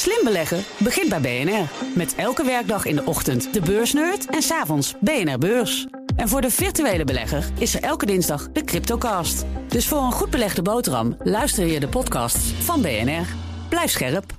Slim 0.00 0.24
beleggen 0.24 0.64
begint 0.78 1.08
bij 1.08 1.20
BNR. 1.20 1.68
Met 1.94 2.14
elke 2.14 2.44
werkdag 2.44 2.84
in 2.84 2.96
de 2.96 3.04
ochtend 3.04 3.52
de 3.54 3.60
beursnerd 3.60 4.26
en 4.26 4.42
s'avonds 4.42 4.94
BNR 5.00 5.38
Beurs. 5.38 5.86
En 6.16 6.28
voor 6.28 6.40
de 6.40 6.50
virtuele 6.50 7.04
belegger 7.04 7.44
is 7.58 7.74
er 7.74 7.82
elke 7.82 8.06
dinsdag 8.06 8.48
de 8.52 8.64
Cryptocast. 8.64 9.44
Dus 9.68 9.88
voor 9.88 10.02
een 10.02 10.12
goed 10.12 10.30
belegde 10.30 10.62
boterham 10.62 11.16
luister 11.22 11.66
je 11.66 11.80
de 11.80 11.88
podcasts 11.88 12.52
van 12.52 12.82
BNR. 12.82 13.26
Blijf 13.68 13.90
scherp. 13.90 14.32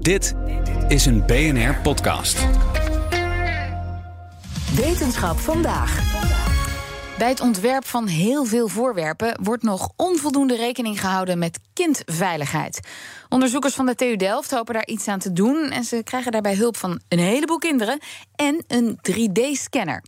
Dit 0.00 0.34
is 0.88 1.06
een 1.06 1.26
BNR 1.26 1.76
podcast. 1.82 2.46
Wetenschap 4.74 5.38
vandaag. 5.38 6.45
Bij 7.18 7.28
het 7.28 7.40
ontwerp 7.40 7.86
van 7.86 8.06
heel 8.06 8.44
veel 8.44 8.68
voorwerpen 8.68 9.38
wordt 9.42 9.62
nog 9.62 9.88
onvoldoende 9.96 10.56
rekening 10.56 11.00
gehouden 11.00 11.38
met 11.38 11.58
kindveiligheid. 11.72 12.80
Onderzoekers 13.28 13.74
van 13.74 13.86
de 13.86 13.94
TU 13.94 14.16
Delft 14.16 14.50
hopen 14.50 14.74
daar 14.74 14.86
iets 14.86 15.08
aan 15.08 15.18
te 15.18 15.32
doen 15.32 15.70
en 15.70 15.84
ze 15.84 16.02
krijgen 16.02 16.32
daarbij 16.32 16.54
hulp 16.54 16.76
van 16.76 17.00
een 17.08 17.18
heleboel 17.18 17.58
kinderen 17.58 17.98
en 18.34 18.64
een 18.68 18.98
3D-scanner. 19.10 20.02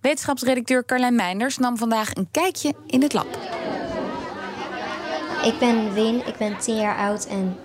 Wetenschapsredacteur 0.00 0.84
Carlijn 0.84 1.14
Meinders 1.14 1.58
nam 1.58 1.76
vandaag 1.76 2.14
een 2.14 2.28
kijkje 2.30 2.74
in 2.86 3.02
het 3.02 3.12
lab. 3.12 3.38
Ik 5.44 5.58
ben 5.58 5.92
Win, 5.92 6.26
ik 6.26 6.36
ben 6.36 6.58
10 6.58 6.76
jaar 6.76 6.96
oud 6.96 7.26
en 7.26 7.56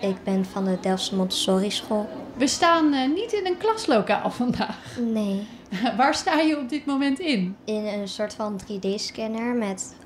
ik 0.00 0.24
ben 0.24 0.44
van 0.52 0.64
de 0.64 0.78
Delftse 0.80 1.14
Montessori 1.14 1.70
school. 1.70 2.08
We 2.36 2.46
staan 2.46 2.94
uh, 2.94 3.14
niet 3.14 3.32
in 3.32 3.46
een 3.46 3.58
klaslokaal 3.58 4.30
vandaag. 4.30 4.96
Nee. 4.98 5.46
Waar 5.96 6.14
sta 6.14 6.40
je 6.40 6.58
op 6.58 6.68
dit 6.68 6.86
moment 6.86 7.18
in? 7.18 7.56
In 7.64 7.84
een 7.86 8.08
soort 8.08 8.34
van 8.34 8.60
3D-scanner 8.60 9.54
met 9.54 9.96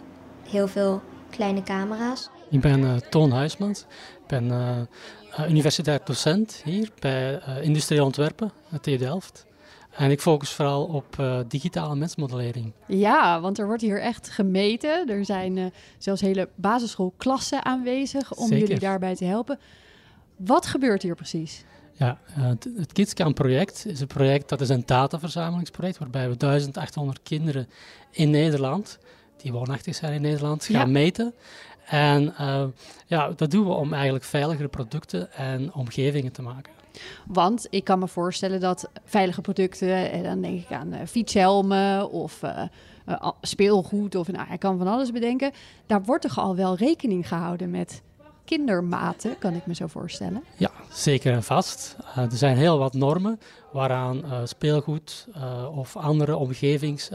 heel 0.49 0.69
veel 0.69 1.03
kleine 1.31 1.63
camera's. 1.63 2.29
Ik 2.51 2.61
ben 2.61 2.81
uh, 2.81 2.97
Toon 2.97 3.31
Huismans. 3.31 3.81
Ik 4.21 4.27
ben 4.27 4.45
uh, 4.45 5.51
universitair 5.51 6.01
docent 6.05 6.63
hier 6.65 6.91
bij 6.99 7.41
Industrieel 7.63 8.05
Ontwerpen, 8.05 8.53
het 8.69 8.83
TU 8.83 8.97
Delft. 8.97 9.47
En 9.97 10.11
ik 10.11 10.21
focus 10.21 10.51
vooral 10.51 10.85
op 10.85 11.17
uh, 11.21 11.39
digitale 11.49 11.97
mensmodellering. 11.97 12.73
Ja, 12.87 13.41
want 13.41 13.59
er 13.59 13.67
wordt 13.67 13.83
hier 13.83 14.01
echt 14.01 14.31
gemeten. 14.31 15.09
Er 15.09 15.25
zijn 15.25 15.57
uh, 15.57 15.67
zelfs 15.99 16.21
hele 16.21 16.49
basisschoolklassen 16.55 17.65
aanwezig 17.65 18.35
om 18.35 18.47
Zeker. 18.47 18.67
jullie 18.67 18.79
daarbij 18.79 19.15
te 19.15 19.25
helpen. 19.25 19.59
Wat 20.37 20.67
gebeurt 20.67 21.03
hier 21.03 21.15
precies? 21.15 21.65
Ja, 21.97 22.19
uh, 22.39 22.47
het, 22.47 22.69
het 22.77 22.93
KidsCam-project 22.93 23.87
is 23.87 24.01
een 24.01 24.07
project 24.07 24.49
dat 24.49 24.61
is 24.61 24.69
een 24.69 24.83
dataverzamelingsproject 24.87 25.99
waarbij 25.99 26.29
we 26.29 26.37
1800 26.37 27.21
kinderen 27.23 27.69
in 28.11 28.31
Nederland, 28.31 28.99
die 29.37 29.53
woonachtig 29.53 29.95
zijn 29.95 30.13
in 30.13 30.23
Nederland, 30.23 30.65
gaan 30.65 30.87
ja. 30.87 30.93
meten. 30.93 31.35
En 31.87 32.35
ja, 33.07 33.31
dat 33.31 33.51
doen 33.51 33.67
we 33.67 33.73
om 33.73 33.93
eigenlijk 33.93 34.25
veiligere 34.25 34.69
producten 34.69 35.33
en 35.33 35.73
omgevingen 35.75 36.33
te 36.33 36.43
maken. 36.43 36.73
Want 37.27 37.67
ik 37.71 37.85
kan 37.85 37.99
me 37.99 38.09
voorstellen 38.09 38.61
dat 38.61 38.89
veilige 39.05 39.41
producten, 39.41 40.11
en 40.11 40.23
dan 40.23 40.41
denk 40.41 40.61
ik 40.61 40.73
aan 40.73 40.95
uh, 40.95 41.01
fietshelmen 41.07 42.11
of 42.11 42.43
uh, 42.43 43.31
speelgoed 43.41 44.15
of 44.15 44.33
nou, 44.33 44.53
ik 44.53 44.61
kan 44.61 44.79
van 44.79 44.87
alles 44.87 45.13
bedenken. 45.13 45.53
Daar 45.87 46.03
wordt 46.03 46.23
toch 46.23 46.39
al 46.39 46.57
wel 46.57 46.77
rekening 46.77 47.29
gehouden 47.29 47.71
met 47.71 48.03
kindermaten, 48.47 49.39
kan 49.39 49.55
ik 49.55 49.67
me 49.67 49.75
zo 49.75 49.87
voorstellen. 49.87 50.45
Ja, 50.57 50.71
zeker 50.93 51.33
en 51.33 51.43
vast. 51.43 51.97
er 52.15 52.29
zijn 52.31 52.57
heel 52.57 52.79
wat 52.79 52.95
normen 52.95 53.41
waaraan 53.73 54.23
speelgoed 54.45 55.27
of 55.75 55.97
andere 55.97 56.37
omgevings, 56.37 57.11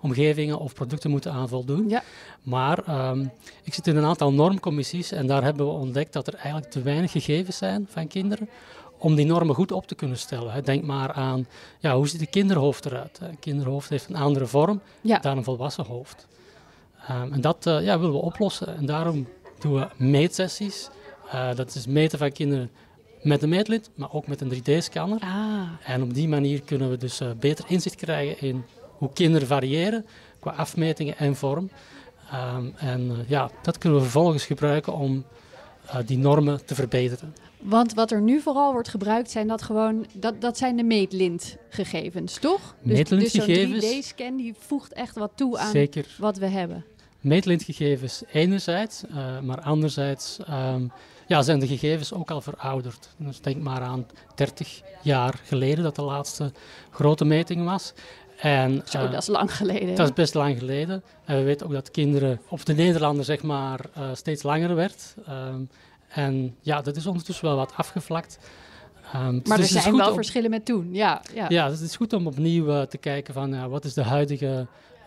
omgevingen 0.00 0.58
of 0.58 0.74
producten 0.74 1.10
moeten 1.10 1.32
aan 1.32 1.48
voldoen. 1.48 1.88
Ja. 1.88 2.02
Maar 2.42 3.08
um, 3.10 3.30
ik 3.62 3.74
zit 3.74 3.86
in 3.86 3.96
een 3.96 4.04
aantal 4.04 4.32
normcommissies 4.32 5.12
en 5.12 5.26
daar 5.26 5.42
hebben 5.42 5.66
we 5.66 5.72
ontdekt 5.72 6.12
dat 6.12 6.26
er 6.26 6.34
eigenlijk 6.34 6.70
te 6.70 6.82
weinig 6.82 7.10
gegevens 7.10 7.56
zijn 7.56 7.86
van 7.90 8.06
kinderen 8.06 8.48
om 8.98 9.14
die 9.14 9.26
normen 9.26 9.54
goed 9.54 9.72
op 9.72 9.86
te 9.86 9.94
kunnen 9.94 10.18
stellen. 10.18 10.64
Denk 10.64 10.84
maar 10.84 11.12
aan, 11.12 11.46
ja, 11.78 11.96
hoe 11.96 12.08
ziet 12.08 12.20
een 12.20 12.30
kinderhoofd 12.30 12.86
eruit? 12.86 13.18
Een 13.22 13.38
kinderhoofd 13.38 13.88
heeft 13.88 14.08
een 14.08 14.16
andere 14.16 14.46
vorm 14.46 14.80
ja. 15.00 15.18
dan 15.18 15.36
een 15.36 15.44
volwassen 15.44 15.84
hoofd. 15.84 16.26
Um, 17.10 17.32
en 17.32 17.40
dat 17.40 17.58
ja, 17.64 17.98
willen 17.98 18.14
we 18.14 18.22
oplossen. 18.22 18.76
En 18.76 18.86
daarom 18.86 19.28
doen 19.60 19.74
we 19.74 19.88
meetsessies. 19.96 20.88
Uh, 21.26 21.54
dat 21.54 21.74
is 21.74 21.86
meten 21.86 22.18
van 22.18 22.32
kinderen 22.32 22.70
met 23.22 23.42
een 23.42 23.48
meetlint, 23.48 23.90
maar 23.94 24.12
ook 24.12 24.26
met 24.26 24.40
een 24.40 24.54
3D-scanner. 24.54 25.20
Ah. 25.20 25.68
En 25.84 26.02
op 26.02 26.14
die 26.14 26.28
manier 26.28 26.62
kunnen 26.62 26.90
we 26.90 26.96
dus 26.96 27.20
uh, 27.20 27.30
beter 27.40 27.64
inzicht 27.68 27.96
krijgen 27.96 28.48
in 28.48 28.64
hoe 28.98 29.12
kinderen 29.12 29.48
variëren 29.48 30.06
qua 30.40 30.50
afmetingen 30.50 31.16
en 31.16 31.36
vorm. 31.36 31.70
Um, 32.56 32.74
en 32.76 33.24
ja, 33.26 33.50
dat 33.62 33.78
kunnen 33.78 33.98
we 33.98 34.04
vervolgens 34.04 34.46
gebruiken 34.46 34.92
om 34.92 35.24
die 36.06 36.18
normen 36.18 36.64
te 36.64 36.74
verbeteren. 36.74 37.34
Want 37.60 37.94
wat 37.94 38.10
er 38.10 38.20
nu 38.20 38.40
vooral 38.40 38.72
wordt 38.72 38.88
gebruikt 38.88 39.30
zijn 39.30 39.48
dat 39.48 39.62
gewoon 39.62 40.06
dat, 40.12 40.40
dat 40.40 40.58
zijn 40.58 40.76
de 40.76 40.82
meetlintgegevens, 40.82 42.38
toch? 42.38 42.74
Meetlintgegevens. 42.82 43.80
Dus, 43.80 43.90
dus 43.90 44.08
zo'n 44.08 44.32
3D-scan 44.32 44.36
die 44.36 44.54
voegt 44.58 44.92
echt 44.92 45.14
wat 45.16 45.30
toe 45.34 45.58
aan 45.58 45.70
Zeker. 45.70 46.06
wat 46.18 46.36
we 46.36 46.46
hebben. 46.46 46.84
Meetlintgegevens 47.20 48.22
enerzijds, 48.32 49.02
uh, 49.10 49.40
maar 49.40 49.60
anderzijds 49.60 50.38
um, 50.50 50.92
ja, 51.26 51.42
zijn 51.42 51.58
de 51.58 51.66
gegevens 51.66 52.12
ook 52.12 52.30
al 52.30 52.40
verouderd. 52.40 53.08
Dus 53.16 53.40
denk 53.40 53.62
maar 53.62 53.80
aan 53.80 54.06
30 54.34 54.80
jaar 55.02 55.40
geleden 55.44 55.84
dat 55.84 55.96
de 55.96 56.02
laatste 56.02 56.52
grote 56.90 57.24
meting 57.24 57.64
was. 57.64 57.92
En, 58.40 58.82
Zo, 58.84 59.04
uh, 59.04 59.10
dat 59.10 59.22
is 59.22 59.28
lang 59.28 59.56
geleden. 59.56 59.94
Dat 59.94 60.08
is 60.08 60.14
best 60.14 60.34
lang 60.34 60.58
geleden. 60.58 61.02
En 61.24 61.36
we 61.36 61.42
weten 61.42 61.66
ook 61.66 61.72
dat 61.72 61.90
kinderen, 61.90 62.40
of 62.48 62.64
de 62.64 62.74
Nederlander 62.74 63.24
zeg 63.24 63.42
maar, 63.42 63.80
uh, 63.98 64.08
steeds 64.12 64.42
langer 64.42 64.74
werd. 64.74 65.14
Um, 65.28 65.68
en 66.08 66.56
ja, 66.60 66.80
dat 66.80 66.96
is 66.96 67.06
ondertussen 67.06 67.44
wel 67.44 67.56
wat 67.56 67.72
afgevlakt. 67.76 68.38
Um, 69.14 69.40
maar 69.44 69.56
dus 69.56 69.74
er 69.74 69.80
zijn 69.80 69.96
wel 69.96 70.08
om, 70.08 70.14
verschillen 70.14 70.50
met 70.50 70.64
toen, 70.64 70.94
ja. 70.94 71.22
Ja, 71.34 71.46
ja 71.48 71.68
dus 71.68 71.78
het 71.78 71.88
is 71.88 71.96
goed 71.96 72.12
om 72.12 72.26
opnieuw 72.26 72.68
uh, 72.68 72.82
te 72.82 72.98
kijken 72.98 73.34
van 73.34 73.54
uh, 73.54 73.66
wat 73.66 73.84
is 73.84 73.94
de 73.94 74.02
huidige 74.02 74.66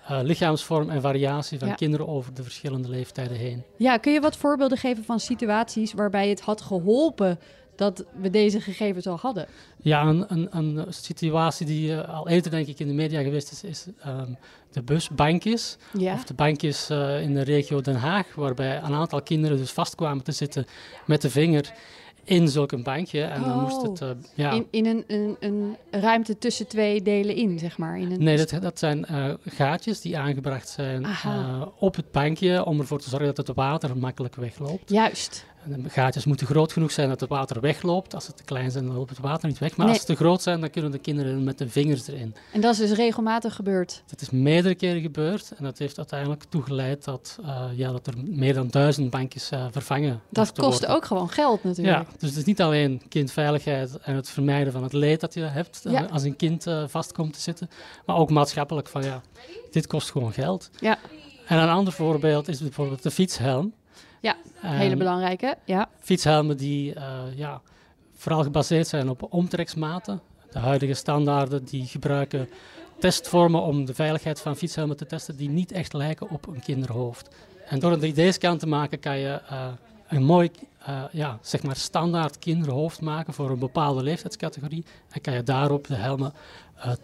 uh, 0.10 0.20
lichaamsvorm 0.22 0.90
en 0.90 1.02
variatie 1.02 1.60
van 1.60 1.68
ja. 1.68 1.74
kinderen 1.74 2.08
over 2.08 2.34
de 2.34 2.44
verschillende 2.44 2.90
leeftijden 2.90 3.38
heen. 3.38 3.64
Ja, 3.78 3.98
kun 3.98 4.14
je 4.14 4.20
wat 4.20 4.38
voorbeelden 4.38 4.78
geven 4.78 5.04
van 5.04 5.20
situaties 5.20 5.94
waarbij 5.94 6.30
het 6.30 6.42
had 6.42 6.62
geholpen 6.62 7.40
dat 7.76 8.06
we 8.22 8.30
deze 8.30 8.62
gegevens 8.62 9.08
al 9.08 9.18
hadden? 9.18 9.48
Ja, 9.78 10.06
een, 10.06 10.26
een, 10.28 10.58
een 10.58 10.86
situatie 10.90 11.66
die 11.66 11.92
uh, 11.92 12.10
al 12.10 12.30
eerder 12.30 12.52
denk 12.52 12.68
ik 12.68 12.80
in 12.80 12.88
de 12.88 12.94
media 12.94 13.22
geweest 13.22 13.52
is, 13.52 13.64
is 13.64 13.86
um, 14.08 14.38
de 14.72 14.82
busbankjes. 14.82 15.78
Ja. 15.98 16.14
Of 16.14 16.24
de 16.24 16.34
bankjes 16.34 16.90
uh, 16.90 17.22
in 17.22 17.34
de 17.34 17.42
regio 17.42 17.82
Den 17.82 17.96
Haag, 17.96 18.36
waarbij 18.36 18.78
een 18.78 18.94
aantal 18.94 19.22
kinderen 19.22 19.58
dus 19.58 19.72
vastkwamen 19.72 20.24
te 20.24 20.32
zitten 20.32 20.66
met 21.06 21.22
de 21.22 21.30
vinger 21.30 21.74
in 22.24 22.48
zulk 22.48 22.72
een 22.72 22.84
bankje. 22.84 23.22
En 23.22 23.42
oh, 23.42 23.48
dan 23.48 23.62
moest 23.62 23.82
het, 23.82 24.02
uh, 24.02 24.10
ja... 24.34 24.52
In, 24.52 24.68
in 24.70 24.86
een, 24.86 25.04
een, 25.08 25.38
een, 25.40 25.78
ruimte 25.92 26.38
tussen 26.38 26.68
twee 26.68 27.02
delen 27.02 27.36
in, 27.36 27.60
zeg 27.60 27.78
maar? 27.78 28.00
In 28.00 28.12
een... 28.12 28.24
Nee, 28.24 28.38
dat, 28.38 28.62
dat 28.62 28.80
zijn 28.80 29.06
uh, 29.12 29.34
gaatjes 29.46 30.02
die 30.02 30.18
aangebracht 30.18 30.70
zijn 30.70 31.02
uh, 31.02 31.62
op 31.80 31.96
het 31.96 32.12
bankje 32.12 32.66
om 32.66 32.80
ervoor 32.80 33.00
te 33.00 33.10
zorgen 33.10 33.36
dat 33.36 33.48
het 33.48 33.56
water 33.56 33.98
makkelijk 33.98 34.36
wegloopt. 34.36 34.90
Juist. 34.90 35.46
En 35.64 35.82
de 35.84 35.90
gaatjes 35.90 36.26
moeten 36.26 36.48
groot 36.48 36.74
genoeg 36.74 36.92
zijn 36.92 37.10
dat 37.10 37.20
het 37.20 37.30
water 37.30 37.62
wegloopt. 37.62 38.16
Als 38.16 38.26
ze 38.26 38.34
te 38.34 38.44
klein 38.44 38.72
zijn, 38.72 38.86
dan 38.86 38.96
loopt 38.96 39.10
het 39.10 39.20
water 39.20 39.48
niet 39.48 39.60
weg. 39.60 39.76
Maar 39.76 39.86
nee. 39.86 39.96
als 39.96 40.06
ze 40.06 40.14
te 40.14 40.16
groot 40.16 40.42
zijn, 40.42 40.60
dan 40.60 40.70
kunnen 40.70 40.92
de 40.92 40.98
kinderen 40.98 41.44
met 41.44 41.58
de 41.58 41.70
vingers 41.70 42.08
erin. 42.08 42.36
En 42.52 42.62
dat 42.62 42.74
is 42.74 42.78
dus 42.78 42.92
regelmatig 42.92 43.56
gebeurd? 43.56 44.04
Dat 44.08 44.22
is 44.22 44.30
meerdere 44.30 44.76
keren 44.76 45.02
gebeurd. 45.02 45.52
En 45.58 45.64
dat 45.64 45.78
heeft 45.78 45.98
uiteindelijk 45.98 46.44
toegeleid 46.50 47.04
dat, 47.04 47.40
uh, 47.42 47.66
ja, 47.76 47.92
dat 47.92 48.08
er 48.08 48.14
meer 48.26 48.54
dan 48.54 48.68
duizend 48.68 49.10
bankjes 49.10 49.52
uh, 49.52 49.66
vervangen 49.72 50.22
Dat 50.30 50.52
kost 50.54 50.80
worden. 50.80 50.96
ook 50.96 51.06
gewoon 51.06 51.30
geld 51.30 51.64
natuurlijk. 51.64 51.98
Ja, 51.98 52.06
dus 52.20 52.30
het 52.30 52.38
is 52.38 52.46
niet 52.46 52.62
alleen 52.62 53.02
kindveiligheid 53.10 53.98
en 54.02 54.16
het 54.16 54.30
vermijden 54.30 54.74
van 54.74 54.84
het 54.84 54.94
leed 54.94 55.20
dat 55.20 55.34
je 55.34 55.42
hebt 55.42 55.82
ja. 55.90 56.08
als 56.12 56.24
een 56.24 56.36
kind 56.36 56.68
uh, 56.68 56.84
vast 56.88 57.12
komt 57.12 57.34
te 57.34 57.42
zitten. 57.42 57.70
Maar 58.06 58.16
ook 58.16 58.30
maatschappelijk 58.30 58.88
van 58.88 59.04
ja, 59.04 59.22
dit 59.72 59.88
kost 59.88 60.12
gewoon 60.12 60.34
geld. 60.34 60.70
Ja. 60.80 60.98
En 61.48 61.58
een 61.58 61.70
ander 61.70 61.94
voorbeeld 61.94 62.48
is 62.48 62.60
bijvoorbeeld 62.60 63.04
de 63.04 63.12
fietshelm. 63.12 63.74
Ja, 64.22 64.36
hele 64.60 64.96
belangrijke. 64.96 65.58
Ja. 65.66 65.90
Fietshelmen 66.00 66.58
die 66.58 66.96
uh, 66.96 67.22
ja, 67.36 67.62
vooral 68.14 68.44
gebaseerd 68.44 68.88
zijn 68.88 69.10
op 69.10 69.28
omtreksmaten. 69.34 70.22
De 70.52 70.60
huidige 70.60 70.94
standaarden 70.94 71.66
die 71.66 71.86
gebruiken 71.86 72.50
testvormen 73.00 73.62
om 73.62 73.86
de 73.86 73.94
veiligheid 73.94 74.40
van 74.40 74.56
fietshelmen 74.56 74.98
te 74.98 75.06
testen 75.06 75.38
die 75.38 75.50
niet 75.50 75.72
echt 75.72 75.94
lijken 75.94 76.30
op 76.30 76.48
een 76.48 76.60
kinderhoofd. 76.60 77.36
En 77.66 77.80
door 77.80 77.92
een 77.92 78.14
3D-scan 78.14 78.58
te 78.58 78.68
maken 78.68 79.00
kan 79.00 79.18
je 79.18 79.42
uh, 79.52 79.68
een 80.08 80.24
mooi 80.24 80.52
uh, 80.90 81.04
ja, 81.12 81.38
zeg 81.42 81.64
maar 81.64 81.76
standaard 81.76 82.40
kinderhoofd 82.40 83.02
maken 83.02 83.34
voor 83.34 83.50
een 83.50 83.60
bepaalde 83.60 84.04
leeftijdscategorie. 84.04 84.86
En 85.10 85.22
kan 85.22 85.34
je 85.34 85.44
daarop 85.44 85.88
de 85.88 85.96
helmen 85.96 86.34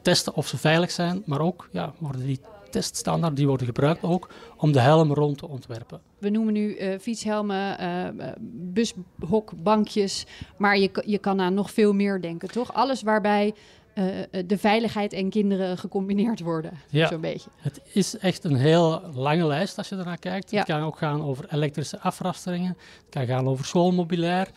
testen 0.01 0.35
of 0.35 0.47
ze 0.47 0.57
veilig 0.57 0.91
zijn, 0.91 1.23
maar 1.25 1.39
ook 1.39 1.69
ja, 1.71 1.93
worden 1.97 2.25
die 2.25 2.39
teststandaarden 2.69 3.35
die 3.37 3.47
worden 3.47 3.65
gebruikt 3.67 4.03
ook 4.03 4.29
om 4.57 4.71
de 4.71 4.79
helm 4.79 5.13
rond 5.13 5.37
te 5.37 5.47
ontwerpen. 5.47 6.01
We 6.17 6.29
noemen 6.29 6.53
nu 6.53 6.77
uh, 6.77 6.99
fietshelmen, 6.99 7.77
uh, 7.81 8.27
bushokbankjes, 8.41 10.25
maar 10.57 10.77
je, 10.77 11.03
je 11.05 11.17
kan 11.17 11.41
aan 11.41 11.53
nog 11.53 11.71
veel 11.71 11.93
meer 11.93 12.21
denken, 12.21 12.51
toch? 12.51 12.73
Alles 12.73 13.01
waarbij 13.01 13.53
uh, 13.95 14.05
de 14.45 14.57
veiligheid 14.57 15.13
en 15.13 15.29
kinderen 15.29 15.77
gecombineerd 15.77 16.39
worden, 16.39 16.71
ja, 16.89 17.07
zo'n 17.07 17.21
beetje. 17.21 17.49
Het 17.57 17.81
is 17.93 18.17
echt 18.17 18.43
een 18.43 18.55
heel 18.55 19.01
lange 19.13 19.45
lijst 19.45 19.77
als 19.77 19.89
je 19.89 19.95
ernaar 19.95 20.17
kijkt. 20.19 20.51
Ja. 20.51 20.57
Het 20.57 20.67
kan 20.67 20.81
ook 20.81 20.97
gaan 20.97 21.23
over 21.23 21.45
elektrische 21.49 21.99
afrasteringen, 21.99 22.77
het 22.77 23.09
kan 23.09 23.25
gaan 23.25 23.47
over 23.47 23.65
schoolmobilair. 23.65 24.47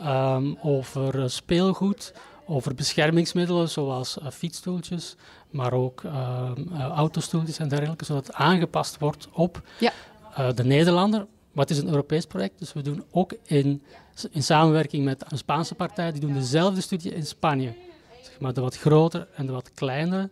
ehm, 0.00 0.54
over 0.62 1.30
speelgoed, 1.30 2.12
over 2.46 2.74
beschermingsmiddelen 2.74 3.68
zoals 3.68 4.18
fietsstoeltjes, 4.32 5.14
maar 5.50 5.72
ook 5.72 6.02
ehm, 6.04 6.72
autostoeltjes 6.72 7.58
en 7.58 7.68
dergelijke, 7.68 8.04
zodat 8.04 8.26
het 8.26 8.36
aangepast 8.36 8.98
wordt 8.98 9.28
op 9.32 9.62
Ja. 9.78 9.92
de 10.52 10.64
Nederlander. 10.64 11.26
Maar 11.52 11.64
het 11.66 11.74
is 11.76 11.82
een 11.82 11.88
Europees 11.88 12.26
project, 12.26 12.58
dus 12.58 12.72
we 12.72 12.82
doen 12.82 13.04
ook 13.10 13.34
in, 13.44 13.82
in 14.30 14.42
samenwerking 14.42 15.04
met 15.04 15.24
een 15.28 15.38
Spaanse 15.38 15.74
partij, 15.74 16.12
die 16.12 16.20
doen 16.20 16.32
dezelfde 16.32 16.80
studie 16.80 17.14
in 17.14 17.26
Spanje. 17.26 17.74
Zeg 18.22 18.40
maar 18.40 18.52
de 18.54 18.60
wat 18.60 18.76
grotere 18.76 19.26
en 19.34 19.46
de 19.46 19.52
wat 19.52 19.70
kleinere 19.74 20.30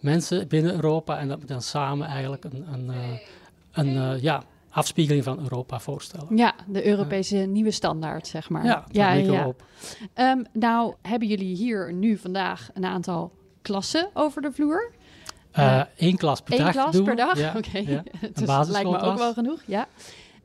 mensen 0.00 0.48
binnen 0.48 0.72
Europa. 0.74 1.18
En 1.18 1.28
dat 1.28 1.40
we 1.40 1.46
dan 1.46 1.62
samen 1.62 2.06
eigenlijk 2.06 2.44
een, 2.44 2.66
een, 2.72 2.90
eh, 2.90 3.18
een, 3.72 3.96
een 3.96 4.20
ja, 4.22 4.42
afspiegeling 4.76 5.24
van 5.24 5.38
Europa 5.38 5.80
voorstellen. 5.80 6.36
Ja, 6.36 6.54
de 6.66 6.86
Europese 6.86 7.36
nieuwe 7.36 7.70
standaard, 7.70 8.26
zeg 8.26 8.48
maar. 8.48 8.64
Ja, 8.64 8.84
ja, 8.90 9.12
ja, 9.12 9.46
op. 9.46 9.64
Ehm, 10.14 10.42
nou, 10.52 10.94
hebben 11.02 11.28
jullie 11.28 11.56
hier 11.56 11.92
nu 11.92 12.16
vandaag 12.16 12.70
een 12.74 12.84
aantal 12.84 13.32
klassen 13.62 14.08
over 14.14 14.42
de 14.42 14.52
vloer? 14.52 14.90
Uh, 15.58 15.82
Eén 15.96 16.16
klas 16.16 16.40
per 16.40 16.52
Eén 16.52 16.64
dag 16.64 16.72
klas 16.72 16.92
doen 16.92 17.04
per 17.04 17.16
dag? 17.16 17.38
Ja, 17.38 17.54
Oké. 17.56 17.78
ja. 17.78 18.02
dus 18.34 18.46
dat 18.46 18.68
lijkt 18.68 18.90
me 18.90 18.98
ook 18.98 19.18
wel 19.18 19.32
genoeg, 19.32 19.62
ja. 19.66 19.88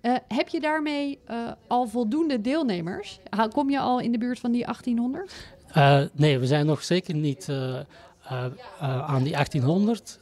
Uh, 0.01 0.16
heb 0.28 0.48
je 0.48 0.60
daarmee 0.60 1.19
uh, 1.30 1.51
al 1.68 1.88
voldoende 1.88 2.42
deelnemers? 2.42 3.19
Kom 3.54 3.69
je 3.69 3.80
al 3.80 4.00
in 4.00 4.12
de 4.12 4.18
buurt 4.18 4.39
van 4.39 4.51
die 4.51 4.63
1800? 4.63 5.33
Uh, 5.78 6.01
nee, 6.13 6.39
we 6.39 6.45
zijn 6.45 6.66
nog 6.66 6.83
zeker 6.83 7.16
niet 7.16 7.50
aan 8.80 9.24
die 9.24 9.31
1800. 9.31 10.19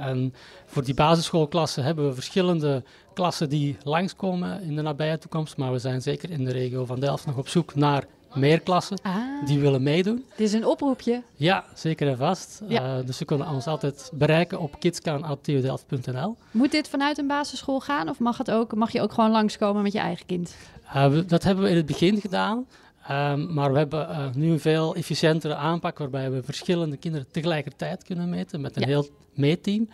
En 0.00 0.34
voor 0.66 0.84
die 0.84 0.94
basisschoolklassen 0.94 1.84
hebben 1.84 2.08
we 2.08 2.14
verschillende 2.14 2.82
klassen 3.14 3.48
die 3.48 3.76
langskomen 3.82 4.62
in 4.62 4.76
de 4.76 4.82
nabije 4.82 5.18
toekomst. 5.18 5.56
Maar 5.56 5.72
we 5.72 5.78
zijn 5.78 6.02
zeker 6.02 6.30
in 6.30 6.44
de 6.44 6.52
regio 6.52 6.84
van 6.84 7.00
Delft 7.00 7.26
nog 7.26 7.36
op 7.36 7.48
zoek 7.48 7.74
naar 7.74 8.04
meer 8.34 8.60
klassen 8.60 8.98
ah, 9.02 9.46
die 9.46 9.58
willen 9.58 9.82
meedoen. 9.82 10.24
Dit 10.36 10.46
is 10.46 10.52
een 10.52 10.66
oproepje. 10.66 11.22
Ja, 11.36 11.64
zeker 11.74 12.08
en 12.08 12.16
vast. 12.16 12.62
Ja. 12.68 12.98
Uh, 12.98 13.06
dus 13.06 13.16
ze 13.16 13.24
kunnen 13.24 13.48
ons 13.48 13.66
altijd 13.66 14.10
bereiken 14.14 14.60
op 14.60 14.80
kidskaan.tudelft.nl. 14.80 16.36
Moet 16.50 16.70
dit 16.70 16.88
vanuit 16.88 17.18
een 17.18 17.26
basisschool 17.26 17.80
gaan 17.80 18.08
of 18.08 18.18
mag, 18.18 18.38
het 18.38 18.50
ook, 18.50 18.74
mag 18.74 18.92
je 18.92 19.02
ook 19.02 19.12
gewoon 19.12 19.30
langskomen 19.30 19.82
met 19.82 19.92
je 19.92 19.98
eigen 19.98 20.26
kind? 20.26 20.56
Uh, 20.86 21.06
we, 21.06 21.24
dat 21.24 21.42
hebben 21.42 21.64
we 21.64 21.70
in 21.70 21.76
het 21.76 21.86
begin 21.86 22.20
gedaan. 22.20 22.66
Um, 23.10 23.54
maar 23.54 23.72
we 23.72 23.78
hebben 23.78 24.08
uh, 24.10 24.26
nu 24.34 24.50
een 24.50 24.60
veel 24.60 24.94
efficiëntere 24.94 25.54
aanpak 25.54 25.98
waarbij 25.98 26.30
we 26.30 26.42
verschillende 26.42 26.96
kinderen 26.96 27.26
tegelijkertijd 27.30 28.04
kunnen 28.04 28.28
meten 28.28 28.60
met 28.60 28.76
een 28.76 28.82
Ja. 28.82 28.88
heel 28.88 29.08
meetteam. 29.34 29.88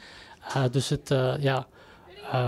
Uh, 0.57 0.65
dus 0.71 0.89
het, 0.89 1.11
uh, 1.11 1.35
ja, 1.39 1.67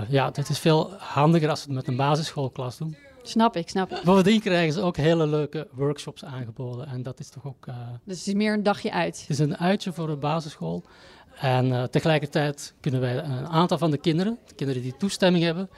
ja, 0.07 0.25
het 0.25 0.49
is 0.49 0.59
veel 0.59 0.91
handiger 0.97 1.49
als 1.49 1.59
we 1.59 1.65
het 1.65 1.75
met 1.75 1.87
een 1.87 1.95
basisschoolklas 1.95 2.77
doen. 2.77 2.97
Snap 3.23 3.55
ik, 3.55 3.69
snap 3.69 3.91
ik. 3.91 4.01
Bovendien 4.03 4.39
krijgen 4.39 4.73
ze 4.73 4.81
ook 4.81 4.97
hele 4.97 5.27
leuke 5.27 5.67
workshops 5.71 6.25
aangeboden. 6.25 6.87
En 6.87 7.03
dat 7.03 7.19
is 7.19 7.29
toch 7.29 7.45
ook. 7.45 7.65
Dus 8.03 8.17
het 8.17 8.27
is 8.27 8.33
meer 8.33 8.53
een 8.53 8.63
dagje 8.63 8.91
uit. 8.91 9.19
Het 9.19 9.29
is 9.29 9.39
een 9.39 9.57
uitje 9.57 9.93
voor 9.93 10.07
de 10.07 10.15
basisschool. 10.15 10.83
En 11.39 11.89
tegelijkertijd 11.91 12.73
kunnen 12.79 13.01
wij 13.01 13.17
een 13.23 13.47
aantal 13.47 13.77
van 13.77 13.91
de 13.91 13.97
kinderen, 13.97 14.37
de 14.47 14.55
kinderen 14.55 14.81
die 14.81 14.97
toestemming 14.97 15.43
hebben, 15.43 15.69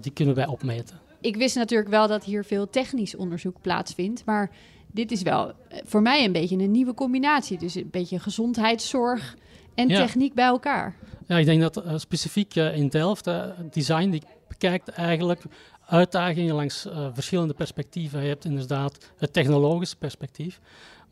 die 0.00 0.12
kunnen 0.12 0.34
wij 0.34 0.46
opmeten. 0.46 1.00
Ik 1.22 1.36
wist 1.36 1.56
natuurlijk 1.56 1.90
wel 1.90 2.06
dat 2.08 2.24
hier 2.24 2.44
veel 2.44 2.70
technisch 2.70 3.16
onderzoek 3.16 3.60
plaatsvindt. 3.60 4.24
Maar 4.24 4.50
dit 4.90 5.10
is 5.10 5.22
wel 5.22 5.52
voor 5.84 6.02
mij 6.02 6.24
een 6.24 6.32
beetje 6.32 6.56
een 6.56 6.70
nieuwe 6.70 6.94
combinatie. 6.94 7.58
Dus 7.58 7.74
een 7.74 7.88
beetje 7.90 8.18
gezondheidszorg 8.18 9.36
en 9.74 9.88
Ja. 9.88 9.96
techniek 10.00 10.34
bij 10.34 10.44
elkaar. 10.46 10.96
Ja, 11.26 11.38
ik 11.38 11.44
denk 11.44 11.60
dat 11.60 11.86
uh, 11.86 11.92
specifiek 11.96 12.54
uh, 12.56 12.76
in 12.76 12.88
Delft, 12.88 13.26
uh, 13.26 13.44
design 13.70 14.10
die 14.10 14.22
bekijkt 14.48 14.88
eigenlijk 14.88 15.42
uitdagingen 15.86 16.54
langs 16.54 16.86
verschillende 17.12 17.54
perspectieven. 17.54 18.22
Je 18.22 18.28
hebt 18.28 18.44
inderdaad 18.44 19.12
het 19.16 19.32
technologische 19.32 19.96
perspectief, 19.96 20.60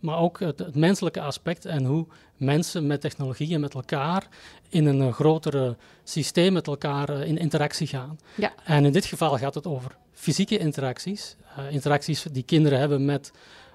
maar 0.00 0.18
ook 0.18 0.40
het, 0.40 0.58
het 0.58 0.74
menselijke 0.74 1.20
aspect 1.20 1.64
en 1.64 1.84
hoe 1.84 2.06
mensen 2.36 2.86
met 2.86 3.00
technologie 3.00 3.54
en 3.54 3.60
met 3.60 3.74
elkaar 3.74 4.28
in 4.68 4.86
een 4.86 5.00
uh, 5.00 5.12
grotere 5.12 5.76
systeem 6.04 6.52
met 6.52 6.66
elkaar 6.66 7.10
uh, 7.10 7.26
in 7.26 7.38
interactie 7.38 7.86
gaan. 7.86 8.18
Ja. 8.34 8.52
En 8.64 8.84
in 8.84 8.92
dit 8.92 9.04
geval 9.04 9.38
gaat 9.38 9.54
het 9.54 9.66
over 9.66 9.96
fysieke 10.12 10.58
interacties, 10.58 11.36
uh, 11.58 11.72
interacties 11.72 12.22
die 12.32 12.42
kinderen 12.42 12.78
hebben 12.78 13.04
met 13.04 13.32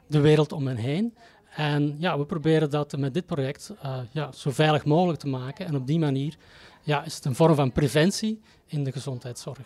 de 0.08 0.20
wereld 0.20 0.52
om 0.52 0.68
hen 0.68 0.78
heen. 0.78 1.14
En 1.56 1.96
ja, 2.00 2.18
we 2.18 2.26
proberen 2.26 2.70
dat 2.70 2.98
met 2.98 3.14
dit 3.14 3.26
project 3.26 3.72
uh, 3.84 3.98
ja, 4.12 4.32
zo 4.32 4.52
veilig 4.52 4.86
mogelijk 4.86 5.20
te 5.20 5.28
maken. 5.28 5.66
En 5.66 5.76
op 5.76 5.88
die 5.88 6.00
manier 6.00 6.36
ja, 6.82 7.04
is 7.04 7.16
het 7.16 7.26
een 7.26 7.36
vorm 7.36 7.56
van 7.56 7.72
preventie 7.72 8.42
in 8.66 8.84
de 8.84 8.92
gezondheidszorg. 8.92 9.58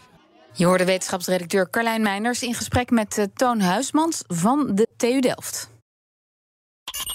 Je 0.54 0.66
hoorde 0.66 0.86
wetenschapsredacteur 0.86 1.70
Carlijn 1.70 2.02
Meinders 2.02 2.44
in 2.44 2.54
gesprek 2.54 2.90
met 2.90 3.28
Toon 3.34 3.60
Huismans 3.60 4.24
van 4.28 4.76
de 4.76 4.88
TU 4.98 5.20
Delft. 5.20 5.70